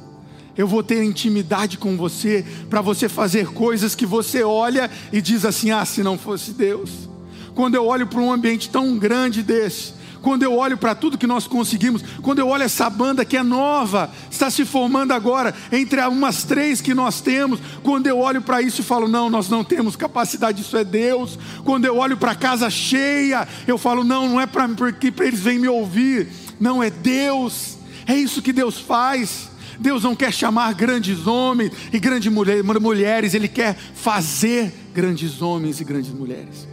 Eu 0.58 0.68
vou 0.68 0.84
ter 0.84 1.04
intimidade 1.04 1.78
com 1.78 1.96
você, 1.96 2.46
para 2.70 2.82
você 2.82 3.08
fazer 3.08 3.48
coisas 3.48 3.96
que 3.96 4.06
você 4.06 4.44
olha 4.44 4.90
e 5.12 5.22
diz 5.22 5.44
assim: 5.44 5.72
Ah, 5.72 5.86
se 5.86 6.02
não 6.02 6.18
fosse 6.18 6.52
Deus. 6.52 7.10
Quando 7.56 7.76
eu 7.76 7.86
olho 7.86 8.08
para 8.08 8.22
um 8.22 8.32
ambiente 8.32 8.70
tão 8.70 8.98
grande 8.98 9.44
desse, 9.44 9.94
quando 10.22 10.44
eu 10.44 10.56
olho 10.56 10.78
para 10.78 10.96
tudo 10.96 11.18
que 11.18 11.28
nós 11.28 11.48
conseguimos, 11.48 12.04
quando 12.22 12.40
eu 12.40 12.48
olho 12.48 12.64
essa 12.64 12.90
banda 12.90 13.26
que 13.26 13.38
é 13.38 13.44
nova, 13.44 14.12
está 14.30 14.50
se 14.50 14.66
formando 14.66 15.12
agora, 15.12 15.54
entre 15.72 16.00
umas 16.02 16.44
três 16.44 16.82
que 16.82 16.94
nós 16.94 17.22
temos, 17.22 17.60
quando 17.84 18.08
eu 18.08 18.20
olho 18.20 18.42
para 18.42 18.62
isso 18.62 18.82
e 18.82 18.84
falo, 18.84 19.08
não, 19.08 19.30
nós 19.30 19.50
não 19.50 19.64
temos 19.64 19.96
capacidade, 19.96 20.62
isso 20.62 20.78
é 20.78 20.84
Deus. 20.84 21.38
Quando 21.64 21.86
eu 21.86 21.98
olho 21.98 22.18
para 22.18 22.32
a 22.32 22.36
casa 22.36 22.70
cheia, 22.70 23.48
eu 23.68 23.78
falo, 23.78 24.04
não, 24.04 24.30
não 24.30 24.42
é 24.42 24.46
para 24.46 24.68
porque 24.70 25.14
eles 25.20 25.40
vêm 25.40 25.60
me 25.60 25.68
ouvir, 25.68 26.28
não, 26.60 26.84
é 26.84 26.90
Deus, 26.90 27.78
é 28.06 28.16
isso 28.16 28.42
que 28.42 28.54
Deus 28.54 28.78
faz. 28.78 29.50
Deus 29.80 30.04
não 30.04 30.14
quer 30.14 30.34
chamar 30.34 30.74
grandes 30.74 31.26
homens 31.26 31.72
e 31.94 32.00
grandes 32.00 32.32
mulheres, 32.32 33.34
Ele 33.34 33.48
quer 33.48 33.78
fazer 33.96 34.74
grandes 34.94 35.42
homens 35.42 35.80
e 35.80 35.86
grandes 35.86 36.12
mulheres. 36.12 36.68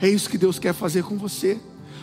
É 0.00 0.08
isso 0.08 0.30
que 0.30 0.38
Deus 0.38 0.58
quer 0.58 0.72
fazer 0.72 1.02
com 1.02 1.16
você. 1.18 1.58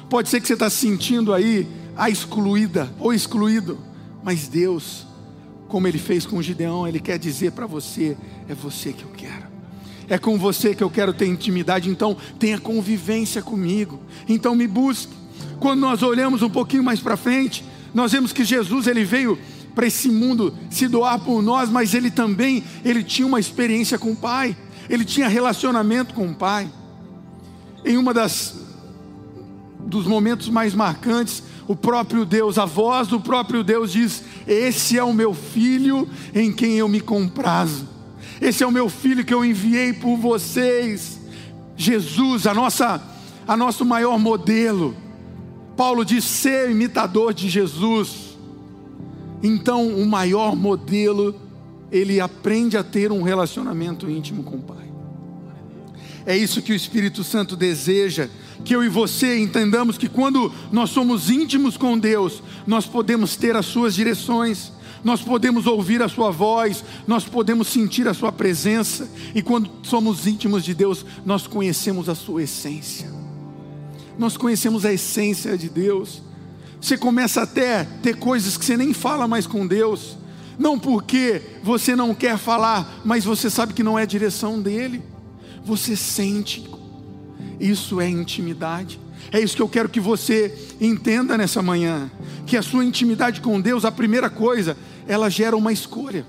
Pode 0.10 0.30
ser 0.30 0.40
que 0.40 0.48
você 0.48 0.54
está 0.54 0.70
se 0.70 0.78
sentindo 0.78 1.34
aí 1.34 1.68
a 1.96 2.10
excluída 2.10 2.92
ou 3.00 3.14
excluído, 3.14 3.80
mas 4.24 4.48
Deus, 4.48 5.06
como 5.68 5.88
Ele 5.88 5.98
fez 5.98 6.26
com 6.26 6.42
Gideão, 6.42 6.88
Ele 6.88 7.00
quer 7.00 7.18
dizer 7.18 7.52
para 7.52 7.66
você: 7.66 8.18
é 8.48 8.54
você 8.54 8.94
que 8.94 9.04
eu 9.04 9.10
quero. 9.16 9.46
É 10.08 10.18
com 10.18 10.38
você 10.38 10.76
que 10.76 10.84
eu 10.84 10.90
quero 10.90 11.14
ter 11.14 11.26
intimidade, 11.26 11.90
então 11.90 12.16
tenha 12.38 12.60
convivência 12.60 13.42
comigo. 13.42 14.00
Então 14.28 14.54
me 14.56 14.68
busque. 14.68 15.14
Quando 15.60 15.80
nós 15.80 16.04
olhamos 16.04 16.42
um 16.42 16.50
pouquinho 16.50 16.84
mais 16.84 17.00
para 17.00 17.18
frente, 17.18 17.66
nós 17.94 18.12
vemos 18.12 18.32
que 18.32 18.44
Jesus 18.44 18.88
ele 18.88 19.04
veio 19.04 19.40
para 19.74 19.88
esse 19.88 20.10
mundo 20.10 20.54
se 20.70 20.88
doar 20.88 21.20
por 21.20 21.42
nós, 21.42 21.70
mas 21.70 21.94
ele 21.94 22.12
também 22.12 22.64
ele 22.84 23.04
tinha 23.04 23.28
uma 23.28 23.40
experiência 23.40 23.98
com 23.98 24.12
o 24.12 24.16
Pai. 24.16 24.56
Ele 24.88 25.04
tinha 25.04 25.28
relacionamento 25.28 26.14
com 26.14 26.28
o 26.28 26.36
Pai. 26.36 26.70
Em 27.84 27.98
uma 27.98 28.14
das 28.14 28.65
dos 29.86 30.08
momentos 30.08 30.50
mais 30.50 30.74
marcantes, 30.74 31.44
o 31.68 31.76
próprio 31.76 32.26
Deus, 32.26 32.58
a 32.58 32.66
voz 32.66 33.08
do 33.08 33.20
próprio 33.20 33.64
Deus 33.64 33.92
diz: 33.92 34.24
Esse 34.48 34.98
é 34.98 35.04
o 35.04 35.14
meu 35.14 35.34
filho 35.34 36.08
em 36.34 36.52
quem 36.52 36.74
eu 36.78 36.88
me 36.88 37.00
comprazo. 37.00 37.88
Esse 38.42 38.64
é 38.64 38.68
o 38.68 38.72
meu 38.72 38.90
filho 38.90 39.24
que 39.24 39.34
eu 39.34 39.46
enviei 39.46 39.94
por 39.94 40.18
vocês. 40.18 41.20
Jesus, 41.78 42.46
a 42.46 42.54
nossa, 42.54 43.02
a 43.48 43.56
nosso 43.56 43.86
maior 43.86 44.20
modelo. 44.20 44.96
Paulo 45.76 46.06
diz: 46.06 46.24
ser 46.24 46.70
imitador 46.70 47.34
de 47.34 47.50
Jesus. 47.50 48.38
Então, 49.44 49.88
o 49.88 50.06
maior 50.06 50.56
modelo, 50.56 51.36
ele 51.92 52.20
aprende 52.20 52.78
a 52.78 52.84
ter 52.84 53.12
um 53.12 53.22
relacionamento 53.22 54.10
íntimo 54.10 54.44
com 54.44 54.58
o 54.58 54.62
Pai. 54.62 54.85
É 56.26 56.36
isso 56.36 56.62
que 56.62 56.72
o 56.72 56.76
Espírito 56.76 57.24
Santo 57.24 57.56
deseja 57.56 58.30
que 58.64 58.76
eu 58.76 58.84
e 58.84 58.90
você 58.90 59.38
entendamos 59.38 59.98
que 59.98 60.10
quando 60.10 60.52
nós 60.72 60.90
somos 60.90 61.30
íntimos 61.30 61.78
com 61.78 61.98
Deus, 61.98 62.42
nós 62.66 62.86
podemos 62.86 63.36
ter 63.36 63.56
as 63.56 63.66
suas 63.68 63.94
direções, 63.94 64.72
nós 65.04 65.22
podemos 65.22 65.68
ouvir 65.68 66.02
a 66.02 66.10
sua 66.10 66.32
voz, 66.32 66.84
nós 67.06 67.26
podemos 67.26 67.68
sentir 67.68 68.08
a 68.08 68.14
sua 68.14 68.32
presença, 68.32 69.08
e 69.36 69.42
quando 69.42 69.70
somos 69.84 70.26
íntimos 70.26 70.64
de 70.64 70.74
Deus, 70.74 71.06
nós 71.24 71.46
conhecemos 71.46 72.10
a 72.10 72.16
sua 72.16 72.42
essência. 72.42 73.14
Nós 74.18 74.36
conhecemos 74.36 74.84
a 74.84 74.92
essência 74.92 75.56
de 75.56 75.70
Deus. 75.70 76.24
Você 76.82 76.98
começa 76.98 77.44
até 77.44 77.82
a 77.82 77.86
ter 77.86 78.16
coisas 78.16 78.58
que 78.58 78.66
você 78.66 78.76
nem 78.76 78.94
fala 78.94 79.28
mais 79.28 79.46
com 79.46 79.68
Deus, 79.68 80.18
não 80.58 80.80
porque 80.80 81.42
você 81.62 81.96
não 81.96 82.16
quer 82.16 82.40
falar, 82.40 83.02
mas 83.06 83.26
você 83.26 83.48
sabe 83.48 83.74
que 83.74 83.84
não 83.84 84.00
é 84.00 84.04
a 84.04 84.08
direção 84.08 84.60
dele. 84.60 85.04
Você 85.66 85.96
sente 85.96 86.64
isso 87.60 88.02
é 88.02 88.10
intimidade. 88.10 89.00
É 89.32 89.40
isso 89.40 89.56
que 89.56 89.62
eu 89.62 89.70
quero 89.70 89.90
que 89.90 90.00
você 90.00 90.54
entenda 90.80 91.38
nessa 91.38 91.62
manhã. 91.62 92.10
Que 92.46 92.58
a 92.58 92.62
sua 92.62 92.86
intimidade 92.86 93.42
com 93.42 93.60
Deus, 93.60 93.86
a 93.86 93.92
primeira 93.92 94.30
coisa, 94.30 94.78
ela 95.08 95.30
gera 95.30 95.56
uma 95.56 95.72
escolha. 95.74 96.26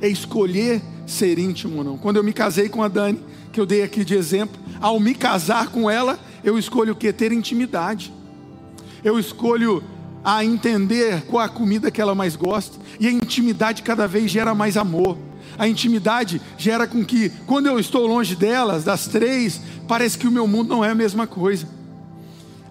É 0.00 0.08
escolher 0.08 0.82
ser 1.06 1.38
íntimo 1.38 1.78
ou 1.78 1.84
não. 1.84 1.98
Quando 1.98 2.16
eu 2.16 2.24
me 2.24 2.32
casei 2.32 2.68
com 2.68 2.82
a 2.82 2.88
Dani, 2.88 3.20
que 3.52 3.60
eu 3.60 3.66
dei 3.66 3.82
aqui 3.82 4.04
de 4.04 4.14
exemplo, 4.14 4.60
ao 4.80 4.98
me 4.98 5.14
casar 5.14 5.68
com 5.68 5.90
ela, 5.90 6.18
eu 6.42 6.58
escolho 6.58 6.92
o 6.92 6.96
que? 6.96 7.12
Ter 7.12 7.32
intimidade. 7.32 8.12
Eu 9.04 9.18
escolho 9.18 9.82
a 10.24 10.44
entender 10.44 11.22
qual 11.22 11.44
a 11.44 11.48
comida 11.48 11.90
que 11.90 12.00
ela 12.00 12.14
mais 12.14 12.36
gosta. 12.36 12.78
E 13.00 13.06
a 13.06 13.10
intimidade 13.10 13.82
cada 13.82 14.06
vez 14.06 14.30
gera 14.30 14.54
mais 14.54 14.76
amor. 14.76 15.16
A 15.58 15.68
intimidade 15.68 16.40
gera 16.56 16.86
com 16.86 17.04
que, 17.04 17.30
quando 17.46 17.66
eu 17.66 17.78
estou 17.78 18.06
longe 18.06 18.34
delas, 18.34 18.84
das 18.84 19.06
três, 19.06 19.60
parece 19.86 20.18
que 20.18 20.26
o 20.26 20.32
meu 20.32 20.46
mundo 20.46 20.68
não 20.68 20.84
é 20.84 20.90
a 20.90 20.94
mesma 20.94 21.26
coisa. 21.26 21.66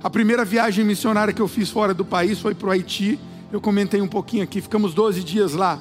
A 0.03 0.09
primeira 0.09 0.43
viagem 0.43 0.83
missionária 0.83 1.33
que 1.33 1.41
eu 1.41 1.47
fiz 1.47 1.69
fora 1.69 1.93
do 1.93 2.03
país 2.03 2.39
foi 2.39 2.55
para 2.55 2.67
o 2.67 2.71
Haiti. 2.71 3.19
Eu 3.51 3.61
comentei 3.61 4.01
um 4.01 4.07
pouquinho 4.07 4.43
aqui, 4.43 4.61
ficamos 4.61 4.93
12 4.93 5.23
dias 5.23 5.53
lá. 5.53 5.79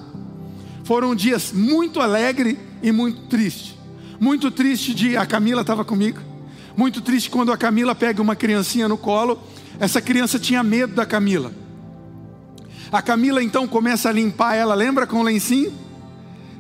Foram 0.85 1.14
dias 1.14 1.52
muito 1.52 2.00
alegre 2.00 2.59
e 2.83 2.92
muito 2.92 3.23
triste. 3.28 3.78
Muito 4.19 4.50
triste 4.50 4.92
de 4.92 5.16
a 5.16 5.25
Camila 5.25 5.62
estava 5.62 5.85
comigo. 5.85 6.21
Muito 6.76 7.00
triste 7.00 7.30
quando 7.30 7.52
a 7.52 7.57
Camila 7.57 7.95
pega 7.95 8.21
uma 8.21 8.37
criancinha 8.37 8.87
no 8.87 8.99
colo. 8.99 9.38
Essa 9.78 10.02
criança 10.02 10.38
tinha 10.38 10.62
medo 10.62 10.95
da 10.95 11.07
Camila. 11.07 11.52
A 12.92 13.00
Camila 13.00 13.42
então 13.42 13.66
começa 13.66 14.09
a 14.09 14.12
limpar 14.12 14.54
ela, 14.54 14.75
lembra 14.75 15.07
com 15.07 15.21
o 15.21 15.23
lencinho? 15.23 15.73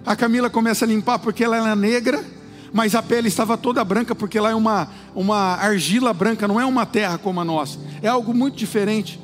A 0.04 0.16
Camila 0.16 0.48
começa 0.48 0.84
a 0.84 0.88
limpar 0.88 1.18
porque 1.18 1.44
ela 1.44 1.70
é 1.70 1.76
negra, 1.76 2.24
mas 2.72 2.94
a 2.94 3.02
pele 3.02 3.28
estava 3.28 3.56
toda 3.56 3.84
branca 3.84 4.14
porque 4.14 4.40
lá 4.40 4.50
é 4.50 4.54
uma, 4.54 4.88
uma 5.14 5.56
argila 5.56 6.12
branca, 6.14 6.48
não 6.48 6.60
é 6.60 6.64
uma 6.64 6.86
terra 6.86 7.18
como 7.18 7.40
a 7.40 7.44
nossa, 7.44 7.78
é 8.02 8.08
algo 8.08 8.32
muito 8.32 8.56
diferente. 8.56 9.20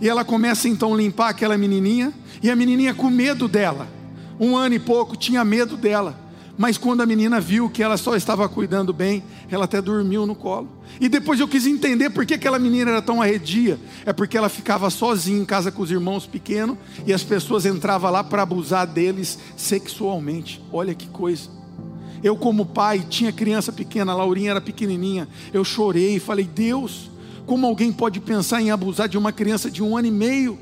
E 0.00 0.08
ela 0.08 0.24
começa 0.24 0.68
então 0.68 0.94
a 0.94 0.96
limpar 0.96 1.28
aquela 1.28 1.56
menininha, 1.56 2.12
e 2.42 2.50
a 2.50 2.56
menininha 2.56 2.94
com 2.94 3.08
medo 3.08 3.48
dela, 3.48 3.88
um 4.38 4.56
ano 4.56 4.74
e 4.74 4.78
pouco, 4.78 5.16
tinha 5.16 5.44
medo 5.44 5.76
dela. 5.76 6.23
Mas 6.56 6.78
quando 6.78 7.00
a 7.00 7.06
menina 7.06 7.40
viu 7.40 7.68
que 7.68 7.82
ela 7.82 7.96
só 7.96 8.14
estava 8.14 8.48
cuidando 8.48 8.92
bem, 8.92 9.24
ela 9.50 9.64
até 9.64 9.82
dormiu 9.82 10.24
no 10.24 10.34
colo. 10.36 10.68
E 11.00 11.08
depois 11.08 11.40
eu 11.40 11.48
quis 11.48 11.66
entender 11.66 12.10
por 12.10 12.24
que 12.24 12.34
aquela 12.34 12.58
menina 12.58 12.92
era 12.92 13.02
tão 13.02 13.20
arredia. 13.20 13.78
É 14.06 14.12
porque 14.12 14.38
ela 14.38 14.48
ficava 14.48 14.88
sozinha 14.88 15.40
em 15.40 15.44
casa 15.44 15.72
com 15.72 15.82
os 15.82 15.90
irmãos 15.90 16.26
pequenos 16.26 16.76
e 17.04 17.12
as 17.12 17.24
pessoas 17.24 17.66
entravam 17.66 18.10
lá 18.10 18.22
para 18.22 18.42
abusar 18.42 18.86
deles 18.86 19.38
sexualmente. 19.56 20.62
Olha 20.72 20.94
que 20.94 21.08
coisa. 21.08 21.50
Eu, 22.22 22.36
como 22.36 22.64
pai, 22.64 23.04
tinha 23.08 23.32
criança 23.32 23.72
pequena, 23.72 24.12
a 24.12 24.16
Laurinha 24.16 24.52
era 24.52 24.60
pequenininha. 24.60 25.28
Eu 25.52 25.64
chorei 25.64 26.16
e 26.16 26.20
falei: 26.20 26.44
Deus, 26.44 27.10
como 27.44 27.66
alguém 27.66 27.92
pode 27.92 28.20
pensar 28.20 28.62
em 28.62 28.70
abusar 28.70 29.08
de 29.08 29.18
uma 29.18 29.32
criança 29.32 29.70
de 29.70 29.82
um 29.82 29.96
ano 29.96 30.06
e 30.06 30.10
meio? 30.10 30.58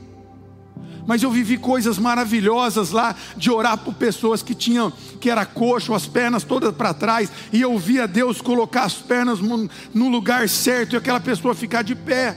Mas 1.07 1.23
eu 1.23 1.31
vivi 1.31 1.57
coisas 1.57 1.99
maravilhosas 1.99 2.91
lá 2.91 3.15
de 3.37 3.51
orar 3.51 3.79
por 3.79 3.95
pessoas 3.95 4.43
que 4.43 4.55
tinham 4.55 4.93
que 5.21 5.31
era 5.31 5.45
coxo, 5.45 5.95
as 5.95 6.07
pernas 6.07 6.45
todas 6.45 6.75
para 6.75 6.95
trás, 6.95 7.31
e 7.53 7.61
eu 7.61 7.77
via 7.79 8.07
Deus 8.07 8.41
colocar 8.41 8.85
as 8.85 8.95
pernas 8.95 9.39
no 9.41 10.09
lugar 10.09 10.49
certo 10.49 10.95
e 10.95 10.97
aquela 10.97 11.21
pessoa 11.21 11.55
ficar 11.55 11.83
de 11.83 11.95
pé. 11.95 12.37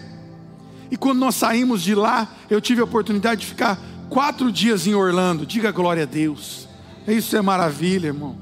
E 0.90 0.98
quando 0.98 1.20
nós 1.20 1.36
saímos 1.36 1.82
de 1.82 1.96
lá, 1.96 2.28
eu 2.50 2.62
tive 2.62 2.82
a 2.82 2.84
oportunidade 2.84 3.42
de 3.42 3.48
ficar 3.48 3.80
quatro 4.10 4.52
dias 4.52 4.86
em 4.86 4.94
Orlando. 4.94 5.46
Diga 5.46 5.72
glória 5.72 6.04
a 6.04 6.06
Deus. 6.06 6.68
Isso 7.08 7.36
é 7.36 7.42
maravilha, 7.42 8.08
irmão. 8.08 8.38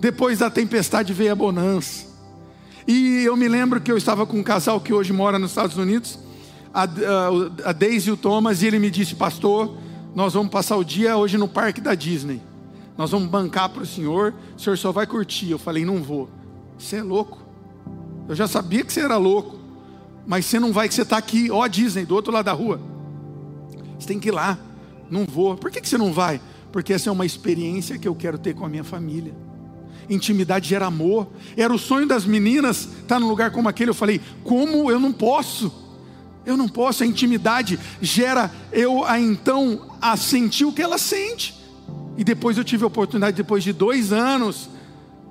Depois 0.00 0.38
da 0.38 0.50
tempestade 0.50 1.12
veio 1.12 1.32
a 1.32 1.36
bonança. 1.36 2.06
E 2.86 3.22
eu 3.24 3.36
me 3.36 3.46
lembro 3.46 3.80
que 3.80 3.92
eu 3.92 3.96
estava 3.96 4.26
com 4.26 4.38
um 4.38 4.42
casal 4.42 4.80
que 4.80 4.92
hoje 4.92 5.12
mora 5.12 5.38
nos 5.38 5.50
Estados 5.50 5.76
Unidos 5.76 6.18
a, 6.72 6.82
a, 7.64 7.72
Daisy 7.72 8.08
e 8.08 8.12
o 8.12 8.16
Thomas 8.16 8.62
e 8.62 8.66
ele 8.66 8.78
me 8.78 8.90
disse, 8.90 9.14
pastor, 9.14 9.76
nós 10.14 10.34
vamos 10.34 10.50
passar 10.50 10.76
o 10.76 10.84
dia 10.84 11.16
hoje 11.16 11.36
no 11.36 11.48
parque 11.48 11.80
da 11.80 11.94
Disney. 11.94 12.40
Nós 12.96 13.10
vamos 13.10 13.28
bancar 13.28 13.68
para 13.68 13.82
o 13.82 13.86
senhor, 13.86 14.34
o 14.56 14.60
senhor 14.60 14.76
só 14.76 14.92
vai 14.92 15.06
curtir. 15.06 15.50
Eu 15.50 15.58
falei, 15.58 15.84
não 15.84 16.02
vou. 16.02 16.28
Você 16.78 16.96
é 16.96 17.02
louco. 17.02 17.38
Eu 18.28 18.34
já 18.34 18.46
sabia 18.46 18.84
que 18.84 18.92
você 18.92 19.00
era 19.00 19.16
louco. 19.16 19.58
Mas 20.26 20.46
você 20.46 20.60
não 20.60 20.72
vai, 20.72 20.88
que 20.88 20.94
você 20.94 21.02
está 21.02 21.16
aqui, 21.16 21.50
ó 21.50 21.66
Disney, 21.66 22.04
do 22.04 22.14
outro 22.14 22.32
lado 22.32 22.44
da 22.44 22.52
rua. 22.52 22.80
Você 23.98 24.06
tem 24.06 24.20
que 24.20 24.28
ir 24.28 24.32
lá. 24.32 24.58
Não 25.10 25.24
vou. 25.24 25.56
Por 25.56 25.70
que, 25.70 25.80
que 25.80 25.88
você 25.88 25.98
não 25.98 26.12
vai? 26.12 26.40
Porque 26.70 26.92
essa 26.92 27.08
é 27.08 27.12
uma 27.12 27.26
experiência 27.26 27.98
que 27.98 28.06
eu 28.06 28.14
quero 28.14 28.38
ter 28.38 28.54
com 28.54 28.64
a 28.64 28.68
minha 28.68 28.84
família. 28.84 29.34
Intimidade 30.08 30.68
gera 30.68 30.86
amor. 30.86 31.28
Era 31.56 31.72
o 31.72 31.78
sonho 31.78 32.06
das 32.06 32.24
meninas 32.24 32.84
estar 32.84 33.02
tá 33.06 33.20
num 33.20 33.28
lugar 33.28 33.50
como 33.50 33.68
aquele. 33.68 33.90
Eu 33.90 33.94
falei, 33.94 34.20
como 34.44 34.90
eu 34.90 35.00
não 35.00 35.12
posso? 35.12 35.81
Eu 36.44 36.56
não 36.56 36.68
posso, 36.68 37.02
a 37.02 37.06
intimidade 37.06 37.78
gera 38.00 38.50
eu 38.72 39.04
a 39.04 39.18
então 39.20 39.96
a 40.00 40.16
sentir 40.16 40.64
o 40.64 40.72
que 40.72 40.82
ela 40.82 40.98
sente. 40.98 41.54
E 42.16 42.24
depois 42.24 42.58
eu 42.58 42.64
tive 42.64 42.84
a 42.84 42.88
oportunidade, 42.88 43.36
depois 43.36 43.62
de 43.62 43.72
dois 43.72 44.12
anos, 44.12 44.68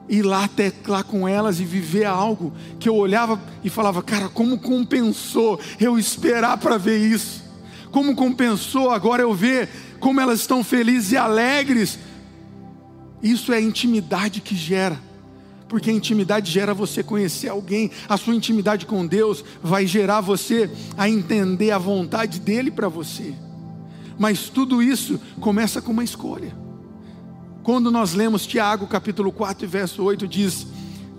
ir 0.07 0.23
lá 0.23 0.45
até 0.45 0.71
lá 0.87 1.03
com 1.03 1.27
elas 1.27 1.59
e 1.59 1.65
viver 1.65 2.05
algo 2.05 2.53
que 2.79 2.89
eu 2.89 2.95
olhava 2.95 3.39
e 3.63 3.69
falava, 3.69 4.01
cara, 4.01 4.29
como 4.29 4.57
compensou 4.57 5.59
eu 5.79 5.97
esperar 5.99 6.57
para 6.57 6.77
ver 6.77 6.97
isso? 6.97 7.43
Como 7.91 8.15
compensou 8.15 8.89
agora 8.89 9.21
eu 9.21 9.33
ver 9.33 9.69
como 9.99 10.19
elas 10.19 10.39
estão 10.39 10.63
felizes 10.63 11.11
e 11.11 11.17
alegres? 11.17 11.99
Isso 13.21 13.53
é 13.53 13.57
a 13.57 13.61
intimidade 13.61 14.41
que 14.41 14.55
gera 14.55 15.10
porque 15.71 15.89
a 15.89 15.93
intimidade 15.93 16.51
gera 16.51 16.73
você 16.73 17.01
conhecer 17.01 17.47
alguém, 17.47 17.89
a 18.09 18.17
sua 18.17 18.35
intimidade 18.35 18.85
com 18.85 19.07
Deus 19.07 19.41
vai 19.63 19.87
gerar 19.87 20.19
você 20.19 20.69
a 20.97 21.07
entender 21.07 21.71
a 21.71 21.77
vontade 21.77 22.41
dele 22.41 22.69
para 22.69 22.89
você. 22.89 23.33
Mas 24.19 24.49
tudo 24.49 24.83
isso 24.83 25.17
começa 25.39 25.81
com 25.81 25.93
uma 25.93 26.03
escolha. 26.03 26.53
Quando 27.63 27.89
nós 27.89 28.13
lemos 28.13 28.45
Tiago 28.45 28.85
capítulo 28.85 29.31
4, 29.31 29.65
verso 29.65 30.03
8, 30.03 30.27
diz: 30.27 30.67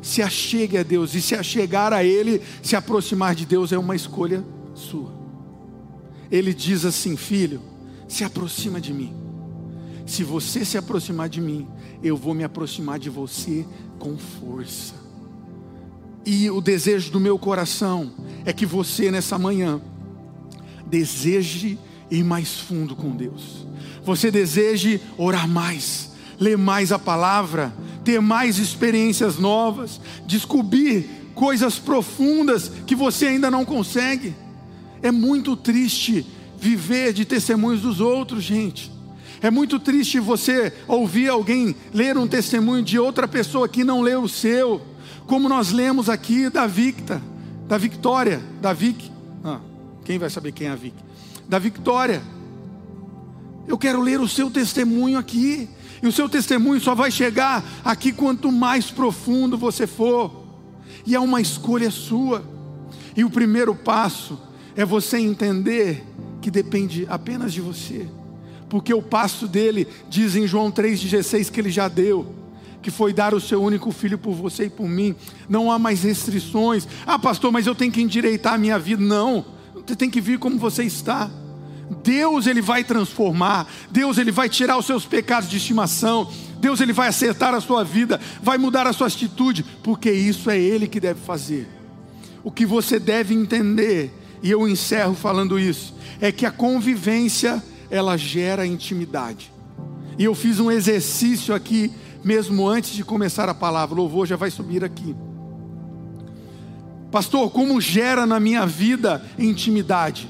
se 0.03 0.21
achegue 0.21 0.77
a 0.77 0.83
Deus, 0.83 1.15
e 1.15 1.23
se 1.23 1.35
achegar 1.35 1.95
a 1.95 2.05
Ele, 2.05 2.43
se 2.63 2.77
aproximar 2.77 3.35
de 3.35 3.47
Deus 3.47 3.73
é 3.73 3.79
uma 3.79 3.97
escolha 3.97 4.45
sua. 4.75 5.15
Ele 6.31 6.53
diz 6.53 6.85
assim: 6.85 7.17
filho, 7.17 7.63
se 8.07 8.23
aproxima 8.23 8.79
de 8.79 8.93
mim. 8.93 9.22
Se 10.07 10.25
você 10.25 10.65
se 10.65 10.77
aproximar 10.77 11.29
de 11.29 11.41
mim, 11.41 11.67
eu 12.03 12.17
vou 12.17 12.35
me 12.35 12.45
aproximar 12.45 12.99
de 12.99 13.09
você 13.09 13.67
com 13.99 14.17
força. 14.17 14.95
E 16.25 16.51
o 16.51 16.61
desejo 16.61 17.11
do 17.11 17.21
meu 17.21 17.39
coração 17.39 18.13
é 18.45 18.53
que 18.53 18.67
você 18.67 19.11
nessa 19.11 19.39
manhã 19.39 19.81
deseje 20.87 21.79
ir 22.11 22.23
mais 22.23 22.61
fundo 22.61 22.95
com 22.95 23.11
Deus. 23.11 23.67
Você 24.05 24.31
deseje 24.31 25.01
orar 25.17 25.49
mais, 25.49 26.11
ler 26.39 26.59
mais 26.59 26.93
a 26.93 26.99
palavra, 26.99 27.73
ter 28.05 28.21
mais 28.21 28.59
experiências 28.59 29.39
novas, 29.39 30.01
descobrir 30.27 31.09
coisas 31.35 31.79
profundas 31.79 32.71
que 32.87 32.95
você 32.95 33.27
ainda 33.27 33.51
não 33.51 33.65
consegue. 33.65 34.35
É 35.03 35.11
muito 35.11 35.57
triste 35.57 36.27
viver 36.59 37.13
de 37.13 37.25
testemunhos 37.25 37.81
dos 37.81 38.01
outros, 38.01 38.45
gente. 38.45 38.93
É 39.43 39.51
muito 39.51 39.81
triste 39.81 40.21
você 40.21 40.73
ouvir 40.87 41.29
alguém 41.29 41.75
ler 41.93 42.17
um 42.17 42.29
testemunho 42.29 42.81
de 42.81 42.97
outra 42.97 43.27
pessoa 43.27 43.69
que 43.69 43.83
não 43.83 44.01
leu 44.01 44.23
o 44.23 44.29
seu, 44.29 44.81
como 45.27 45.49
nós 45.49 45.73
lemos 45.73 46.09
aqui 46.09 46.49
da 46.49 46.65
Victa, 46.65 47.21
da 47.67 47.77
Victória, 47.77 48.41
da 48.61 48.73
Vic. 48.73 49.11
Ah, 49.43 49.59
quem 50.05 50.17
vai 50.17 50.31
saber 50.31 50.53
quem 50.53 50.69
é 50.69 50.71
a 50.71 50.77
Vic? 50.77 50.95
Da 51.49 51.59
Victória. 51.59 52.23
Eu 53.67 53.77
quero 53.77 54.01
ler 54.01 54.21
o 54.21 54.29
seu 54.29 54.49
testemunho 54.49 55.19
aqui. 55.19 55.69
E 56.01 56.07
o 56.07 56.13
seu 56.13 56.29
testemunho 56.29 56.81
só 56.81 56.95
vai 56.95 57.11
chegar 57.11 57.65
aqui 57.85 58.13
quanto 58.13 58.51
mais 58.51 58.93
profundo 58.93 59.59
você 59.59 59.89
for. 59.89 60.45
E 61.05 61.17
é 61.17 61.21
uma 61.21 61.41
escolha 61.41 61.91
sua. 61.91 62.45
E 63.17 63.25
o 63.25 63.31
primeiro 63.31 63.75
passo 63.75 64.39
é 64.77 64.85
você 64.85 65.19
entender 65.19 66.05
que 66.41 66.51
depende 66.51 67.07
apenas 67.09 67.53
de 67.53 67.61
você 67.61 68.09
porque 68.73 68.95
o 68.95 69.03
passo 69.03 69.47
dele 69.47 69.87
diz 70.09 70.35
em 70.35 70.47
João 70.47 70.73
3,16 70.73 71.51
que 71.51 71.61
ele 71.61 71.71
já 71.71 71.89
deu, 71.89 72.35
que 72.81 72.91
foi 72.91 73.13
dar 73.13 73.35
o 73.35 73.41
seu 73.41 73.63
único 73.63 73.93
filho 73.93 74.17
por 74.17 74.33
você 74.33 74.65
e 74.65 74.71
por 74.71 74.89
mim. 74.89 75.15
Não 75.47 75.71
há 75.71 75.79
mais 75.79 76.05
restrições. 76.05 76.89
Ah, 77.07 77.19
pastor, 77.19 77.53
mas 77.53 77.67
eu 77.67 77.75
tenho 77.75 77.93
que 77.93 78.01
endireitar 78.01 78.55
a 78.55 78.59
minha 78.59 78.79
vida. 78.79 79.05
Não, 79.05 79.45
você 79.75 79.95
tem 79.95 80.09
que 80.09 80.23
vir 80.23 80.39
como 80.39 80.59
você 80.59 80.85
está. 80.85 81.31
Deus 82.03 82.47
ele 82.47 82.63
vai 82.63 82.83
transformar, 82.83 83.71
Deus 83.91 84.17
ele 84.17 84.33
vai 84.33 84.49
tirar 84.49 84.79
os 84.79 84.87
seus 84.87 85.05
pecados 85.05 85.51
de 85.51 85.59
estimação, 85.59 86.33
Deus 86.59 86.81
ele 86.81 86.95
vai 86.95 87.09
acertar 87.09 87.53
a 87.53 87.61
sua 87.61 87.85
vida, 87.85 88.19
vai 88.43 88.57
mudar 88.57 88.87
a 88.87 88.95
sua 88.95 89.09
atitude, 89.09 89.67
porque 89.83 90.11
isso 90.11 90.49
é 90.49 90.59
ele 90.59 90.89
que 90.89 90.99
deve 90.99 91.21
fazer. 91.21 91.69
O 92.43 92.51
que 92.51 92.65
você 92.65 92.99
deve 92.99 93.35
entender, 93.35 94.11
e 94.43 94.51
eu 94.51 94.67
encerro 94.67 95.15
falando 95.15 95.59
isso, 95.61 95.95
é 96.19 96.33
que 96.33 96.47
a 96.47 96.51
convivência 96.51 97.63
ela 97.93 98.17
gera 98.17 98.67
intimidade. 98.67 99.53
E 100.19 100.25
eu 100.25 100.35
fiz 100.35 100.59
um 100.59 100.71
exercício 100.71 101.55
aqui, 101.55 101.93
mesmo 102.25 102.67
antes 102.67 102.95
de 102.95 103.05
começar 103.05 103.51
a 103.51 103.55
palavra, 103.55 103.95
o 103.95 103.99
louvor 103.99 104.27
já 104.27 104.35
vai 104.35 104.51
subir 104.51 104.83
aqui. 104.83 105.15
Pastor, 107.11 107.51
como 107.51 107.79
gera 107.83 108.25
na 108.25 108.41
minha 108.41 108.65
vida 108.65 109.23
intimidade? 109.39 110.27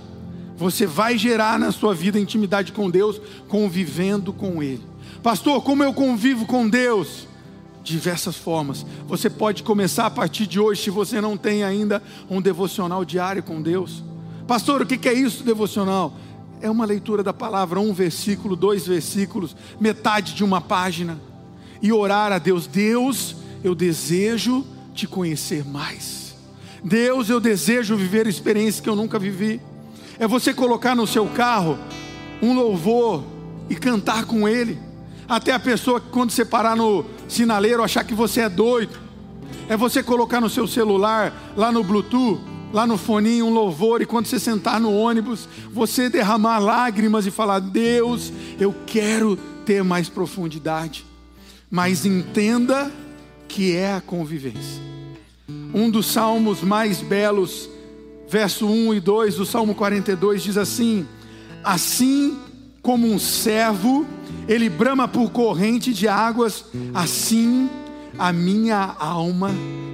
Você 0.56 0.86
vai 0.86 1.16
gerar 1.16 1.56
na 1.56 1.70
sua 1.70 1.94
vida 1.94 2.18
intimidade 2.18 2.72
com 2.72 2.90
Deus 2.90 3.20
convivendo 3.46 4.32
com 4.32 4.60
Ele. 4.60 4.82
Pastor, 5.22 5.62
como 5.62 5.84
eu 5.84 5.94
convivo 5.94 6.46
com 6.46 6.68
Deus? 6.68 7.28
Diversas 7.84 8.34
formas. 8.34 8.84
Você 9.06 9.30
pode 9.30 9.62
começar 9.62 10.06
a 10.06 10.10
partir 10.10 10.48
de 10.48 10.58
hoje, 10.58 10.82
se 10.82 10.90
você 10.90 11.20
não 11.20 11.36
tem 11.36 11.62
ainda 11.62 12.02
um 12.28 12.42
devocional 12.42 13.04
diário 13.04 13.42
com 13.42 13.62
Deus. 13.62 14.02
Pastor, 14.48 14.82
o 14.82 14.86
que 14.86 15.08
é 15.08 15.14
isso, 15.14 15.44
devocional? 15.44 16.16
É 16.62 16.70
uma 16.70 16.84
leitura 16.84 17.24
da 17.24 17.32
palavra, 17.32 17.80
um 17.80 17.92
versículo, 17.92 18.54
dois 18.54 18.86
versículos, 18.86 19.56
metade 19.80 20.32
de 20.32 20.44
uma 20.44 20.60
página. 20.60 21.18
E 21.82 21.92
orar 21.92 22.30
a 22.30 22.38
Deus: 22.38 22.68
Deus, 22.68 23.34
eu 23.64 23.74
desejo 23.74 24.64
te 24.94 25.08
conhecer 25.08 25.64
mais. 25.64 26.36
Deus, 26.84 27.28
eu 27.28 27.40
desejo 27.40 27.96
viver 27.96 28.28
experiências 28.28 28.80
que 28.80 28.88
eu 28.88 28.94
nunca 28.94 29.18
vivi. 29.18 29.60
É 30.20 30.28
você 30.28 30.54
colocar 30.54 30.94
no 30.94 31.04
seu 31.04 31.26
carro 31.26 31.76
um 32.40 32.54
louvor 32.54 33.24
e 33.68 33.74
cantar 33.74 34.24
com 34.24 34.48
ele. 34.48 34.78
Até 35.28 35.52
a 35.52 35.58
pessoa 35.58 36.00
que 36.00 36.10
quando 36.10 36.30
você 36.30 36.44
parar 36.44 36.76
no 36.76 37.04
sinaleiro 37.26 37.82
achar 37.82 38.04
que 38.04 38.14
você 38.14 38.42
é 38.42 38.48
doido. 38.48 39.00
É 39.68 39.76
você 39.76 40.00
colocar 40.00 40.40
no 40.40 40.48
seu 40.48 40.68
celular, 40.68 41.52
lá 41.56 41.72
no 41.72 41.82
Bluetooth, 41.82 42.40
lá 42.72 42.86
no 42.86 42.96
foninho, 42.96 43.46
um 43.46 43.52
louvor, 43.52 44.00
e 44.00 44.06
quando 44.06 44.26
você 44.26 44.38
sentar 44.38 44.80
no 44.80 44.92
ônibus, 44.92 45.48
você 45.70 46.08
derramar 46.08 46.58
lágrimas 46.58 47.26
e 47.26 47.30
falar: 47.30 47.60
Deus, 47.60 48.32
eu 48.58 48.74
quero 48.86 49.36
ter 49.64 49.84
mais 49.84 50.08
profundidade. 50.08 51.04
Mas 51.70 52.04
entenda 52.04 52.90
que 53.48 53.76
é 53.76 53.94
a 53.94 54.00
convivência. 54.00 54.82
Um 55.74 55.90
dos 55.90 56.06
salmos 56.06 56.62
mais 56.62 57.00
belos, 57.00 57.68
verso 58.28 58.66
1 58.66 58.94
e 58.94 59.00
2 59.00 59.36
do 59.36 59.46
Salmo 59.46 59.74
42 59.74 60.42
diz 60.42 60.56
assim: 60.56 61.06
Assim 61.62 62.38
como 62.82 63.06
um 63.06 63.18
servo, 63.18 64.06
ele 64.48 64.68
brama 64.68 65.06
por 65.06 65.30
corrente 65.30 65.92
de 65.92 66.08
águas, 66.08 66.64
assim 66.92 67.70
a 68.18 68.32
minha 68.32 68.94
alma 68.98 69.50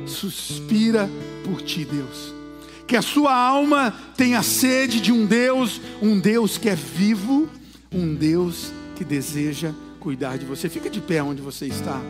suspira 0.06 1.08
por 1.44 1.62
ti, 1.62 1.84
Deus. 1.84 2.37
Que 2.88 2.96
a 2.96 3.02
sua 3.02 3.34
alma 3.34 3.94
tenha 4.16 4.42
sede 4.42 4.98
de 4.98 5.12
um 5.12 5.26
Deus, 5.26 5.78
um 6.00 6.18
Deus 6.18 6.56
que 6.56 6.70
é 6.70 6.74
vivo, 6.74 7.46
um 7.92 8.14
Deus 8.14 8.72
que 8.96 9.04
deseja 9.04 9.72
cuidar 10.00 10.38
de 10.38 10.46
você. 10.46 10.70
Fica 10.70 10.88
de 10.88 10.98
pé 10.98 11.22
onde 11.22 11.42
você 11.42 11.66
está. 11.66 12.00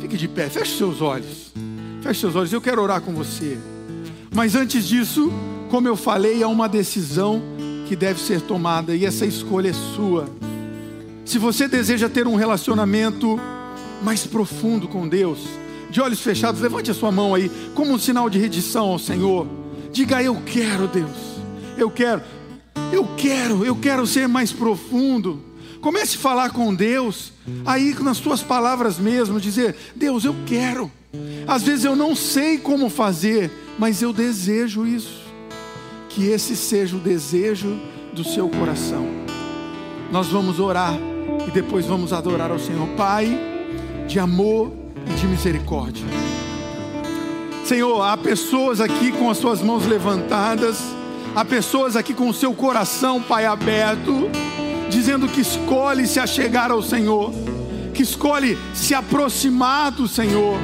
Fique 0.00 0.16
de 0.16 0.26
pé, 0.26 0.50
feche 0.50 0.76
seus 0.76 1.00
olhos. 1.00 1.52
Feche 2.02 2.20
seus 2.20 2.34
olhos, 2.34 2.52
eu 2.52 2.60
quero 2.60 2.82
orar 2.82 3.00
com 3.00 3.14
você. 3.14 3.56
Mas 4.34 4.56
antes 4.56 4.84
disso, 4.84 5.32
como 5.70 5.86
eu 5.86 5.94
falei, 5.94 6.42
há 6.42 6.48
uma 6.48 6.68
decisão 6.68 7.40
que 7.86 7.94
deve 7.94 8.20
ser 8.20 8.40
tomada 8.40 8.96
e 8.96 9.06
essa 9.06 9.24
escolha 9.24 9.70
é 9.70 9.72
sua. 9.72 10.28
Se 11.24 11.38
você 11.38 11.68
deseja 11.68 12.08
ter 12.08 12.26
um 12.26 12.34
relacionamento 12.34 13.38
mais 14.02 14.26
profundo 14.26 14.88
com 14.88 15.06
Deus, 15.06 15.38
de 15.90 16.00
olhos 16.00 16.20
fechados, 16.20 16.60
levante 16.60 16.90
a 16.90 16.94
sua 16.94 17.10
mão 17.10 17.34
aí, 17.34 17.50
como 17.74 17.92
um 17.92 17.98
sinal 17.98 18.28
de 18.28 18.38
redição 18.38 18.86
ao 18.86 18.98
Senhor. 18.98 19.46
Diga: 19.92 20.22
Eu 20.22 20.36
quero, 20.44 20.86
Deus, 20.86 21.40
eu 21.76 21.90
quero, 21.90 22.22
eu 22.92 23.08
quero, 23.16 23.64
eu 23.64 23.76
quero 23.76 24.06
ser 24.06 24.28
mais 24.28 24.52
profundo. 24.52 25.42
Comece 25.80 26.16
a 26.16 26.20
falar 26.20 26.50
com 26.50 26.74
Deus, 26.74 27.32
aí 27.64 27.94
nas 28.00 28.18
suas 28.18 28.42
palavras 28.42 28.98
mesmo, 28.98 29.40
dizer: 29.40 29.76
Deus, 29.94 30.24
eu 30.24 30.34
quero. 30.46 30.90
Às 31.46 31.62
vezes 31.62 31.84
eu 31.84 31.96
não 31.96 32.14
sei 32.14 32.58
como 32.58 32.90
fazer, 32.90 33.50
mas 33.78 34.02
eu 34.02 34.12
desejo 34.12 34.86
isso 34.86 35.28
que 36.08 36.26
esse 36.26 36.56
seja 36.56 36.96
o 36.96 37.00
desejo 37.00 37.78
do 38.12 38.24
seu 38.24 38.48
coração. 38.48 39.06
Nós 40.10 40.26
vamos 40.26 40.58
orar 40.58 40.98
e 41.46 41.50
depois 41.50 41.86
vamos 41.86 42.12
adorar 42.12 42.50
ao 42.50 42.58
Senhor, 42.58 42.88
Pai, 42.96 43.38
de 44.08 44.18
amor 44.18 44.72
e 45.08 45.14
de 45.14 45.26
misericórdia. 45.26 46.04
Senhor, 47.64 48.00
há 48.02 48.16
pessoas 48.16 48.80
aqui 48.80 49.12
com 49.12 49.30
as 49.30 49.38
suas 49.38 49.60
mãos 49.60 49.86
levantadas, 49.86 50.82
há 51.34 51.44
pessoas 51.44 51.96
aqui 51.96 52.14
com 52.14 52.28
o 52.28 52.34
seu 52.34 52.54
coração, 52.54 53.20
Pai, 53.20 53.44
aberto, 53.44 54.30
dizendo 54.88 55.28
que 55.28 55.40
escolhe 55.40 56.06
se 56.06 56.18
achegar 56.18 56.70
ao 56.70 56.82
Senhor, 56.82 57.30
que 57.92 58.02
escolhe 58.02 58.56
se 58.74 58.94
aproximar 58.94 59.90
do 59.92 60.08
Senhor, 60.08 60.58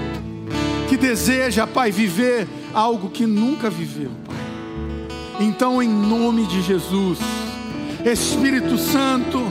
que 0.89 0.97
deseja, 0.97 1.67
Pai, 1.67 1.91
viver 1.91 2.49
algo 2.73 3.11
que 3.11 3.27
nunca 3.27 3.69
viveu, 3.69 4.11
Pai. 4.25 4.37
Então, 5.41 5.83
em 5.83 5.89
nome 5.89 6.47
de 6.47 6.63
Jesus, 6.63 7.19
Espírito 8.05 8.79
Santo, 8.79 9.43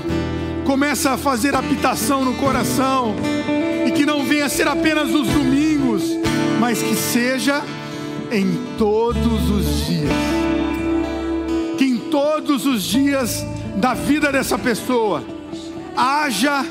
começa 0.66 1.12
a 1.12 1.18
fazer 1.18 1.56
habitação 1.56 2.24
no 2.24 2.34
coração, 2.36 3.16
não 4.24 4.30
venha 4.30 4.48
ser 4.48 4.70
apenas 4.70 5.10
nos 5.10 5.28
domingos, 5.28 6.04
mas 6.58 6.82
que 6.82 6.96
seja 6.96 7.62
em 8.32 8.58
todos 8.78 9.50
os 9.50 9.86
dias. 9.86 10.14
Que 11.78 11.84
em 11.84 11.98
todos 11.98 12.66
os 12.66 12.84
dias 12.84 13.46
da 13.76 13.94
vida 13.94 14.32
dessa 14.32 14.58
pessoa 14.58 15.26
haja 15.98 16.66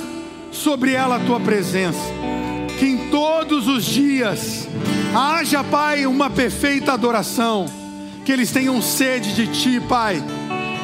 sobre 0.50 0.92
ela 0.92 1.16
a 1.16 1.20
tua 1.20 1.38
presença. 1.40 2.00
Que 2.78 2.86
em 2.86 3.10
todos 3.10 3.68
os 3.68 3.84
dias 3.84 4.66
haja, 5.14 5.62
Pai, 5.62 6.06
uma 6.06 6.30
perfeita 6.30 6.94
adoração 6.94 7.66
que 8.24 8.32
eles 8.32 8.50
tenham 8.50 8.80
sede 8.80 9.34
de 9.34 9.46
Ti, 9.46 9.78
Pai. 9.86 10.24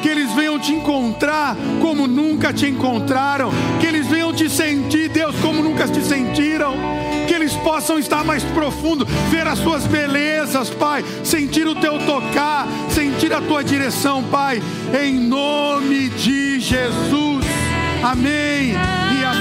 Que 0.03 0.07
eles 0.07 0.31
venham 0.33 0.59
te 0.59 0.71
encontrar 0.71 1.57
como 1.81 2.07
nunca 2.07 2.53
te 2.53 2.67
encontraram. 2.67 3.49
Que 3.81 3.87
eles 3.87 4.05
venham 4.07 4.31
te 4.31 4.49
sentir, 4.49 5.09
Deus, 5.09 5.28
como 5.41 5.63
nunca 5.63 5.87
te 5.87 6.01
sentiram. 6.03 6.75
Que 7.27 7.33
eles 7.33 7.53
possam 7.57 7.99
estar 7.99 8.23
mais 8.23 8.43
profundo, 8.43 9.05
ver 9.29 9.47
as 9.47 9.59
suas 9.59 9.85
belezas, 9.85 10.69
Pai. 10.69 11.03
Sentir 11.23 11.67
o 11.67 11.75
teu 11.75 11.99
tocar, 11.99 12.67
sentir 12.89 13.33
a 13.33 13.41
tua 13.41 13.63
direção, 13.63 14.23
Pai. 14.23 14.61
Em 14.99 15.19
nome 15.19 16.09
de 16.09 16.59
Jesus. 16.59 17.45
Amém 18.03 18.73
e 19.19 19.23
amém. 19.25 19.38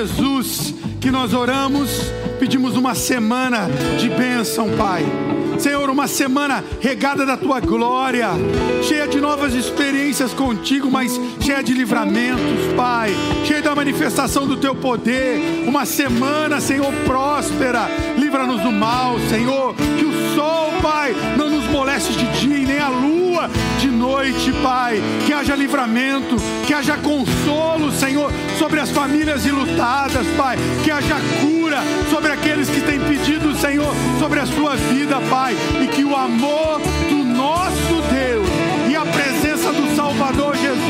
Jesus, 0.00 0.74
que 0.98 1.10
nós 1.10 1.34
oramos, 1.34 1.90
pedimos 2.38 2.74
uma 2.74 2.94
semana 2.94 3.68
de 3.98 4.08
bênção, 4.08 4.70
Pai. 4.74 5.04
Senhor, 5.58 5.90
uma 5.90 6.08
semana 6.08 6.64
regada 6.80 7.26
da 7.26 7.36
tua 7.36 7.60
glória, 7.60 8.30
cheia 8.82 9.06
de 9.06 9.20
novas 9.20 9.52
experiências 9.52 10.32
contigo, 10.32 10.90
mas 10.90 11.20
cheia 11.38 11.62
de 11.62 11.74
livramentos, 11.74 12.72
Pai, 12.74 13.10
cheia 13.44 13.60
da 13.60 13.74
manifestação 13.74 14.46
do 14.46 14.56
teu 14.56 14.74
poder. 14.74 15.64
Uma 15.66 15.84
semana, 15.84 16.62
Senhor, 16.62 16.90
próspera, 17.04 17.86
livra-nos 18.30 18.60
do 18.60 18.70
mal, 18.70 19.18
Senhor. 19.28 19.74
Que 19.74 20.04
o 20.04 20.36
sol, 20.36 20.70
Pai, 20.80 21.12
não 21.36 21.50
nos 21.50 21.66
moleste 21.68 22.12
de 22.12 22.26
dia 22.38 22.58
e 22.58 22.64
nem 22.64 22.78
a 22.78 22.88
lua 22.88 23.50
de 23.80 23.88
noite, 23.88 24.52
Pai. 24.62 25.02
Que 25.26 25.32
haja 25.32 25.56
livramento, 25.56 26.36
que 26.64 26.72
haja 26.72 26.96
consolo, 26.96 27.90
Senhor, 27.90 28.30
sobre 28.56 28.78
as 28.78 28.90
famílias 28.90 29.44
ilutadas, 29.44 30.24
Pai. 30.36 30.56
Que 30.84 30.92
haja 30.92 31.16
cura 31.40 31.78
sobre 32.08 32.30
aqueles 32.30 32.70
que 32.70 32.80
têm 32.80 33.00
pedido, 33.00 33.52
Senhor, 33.56 33.92
sobre 34.20 34.38
a 34.38 34.46
sua 34.46 34.76
vida, 34.76 35.20
Pai. 35.28 35.56
E 35.82 35.88
que 35.88 36.04
o 36.04 36.14
amor 36.14 36.80
do 37.08 37.24
nosso 37.24 38.00
Deus 38.12 38.48
e 38.88 38.94
a 38.94 39.04
presença 39.06 39.72
do 39.72 39.96
Salvador 39.96 40.56
Jesus 40.56 40.89